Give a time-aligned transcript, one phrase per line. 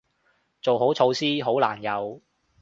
[0.63, 2.23] 做好措施，好難有